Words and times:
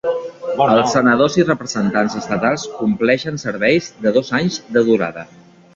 Els 0.63 0.93
senadors 0.95 1.35
i 1.41 1.45
representants 1.49 2.17
estatals 2.23 2.67
compleixen 2.81 3.39
serveis 3.47 3.95
de 4.07 4.19
dos 4.19 4.37
anys 4.41 4.63
de 4.79 4.89
durada. 4.91 5.33